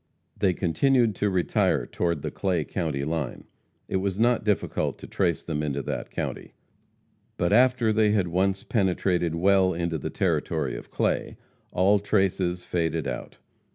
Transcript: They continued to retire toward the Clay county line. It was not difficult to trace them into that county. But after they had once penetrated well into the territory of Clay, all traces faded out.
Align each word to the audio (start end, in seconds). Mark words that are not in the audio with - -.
They 0.35 0.53
continued 0.53 1.13
to 1.17 1.29
retire 1.29 1.85
toward 1.85 2.23
the 2.23 2.31
Clay 2.31 2.63
county 2.63 3.03
line. 3.05 3.43
It 3.87 3.97
was 3.97 4.17
not 4.17 4.43
difficult 4.43 4.97
to 4.97 5.05
trace 5.05 5.43
them 5.43 5.61
into 5.61 5.83
that 5.83 6.09
county. 6.09 6.53
But 7.37 7.53
after 7.53 7.93
they 7.93 8.09
had 8.09 8.29
once 8.29 8.63
penetrated 8.63 9.35
well 9.35 9.73
into 9.75 9.99
the 9.99 10.09
territory 10.09 10.75
of 10.75 10.89
Clay, 10.89 11.37
all 11.71 11.99
traces 11.99 12.65
faded 12.65 13.07
out. 13.07 13.37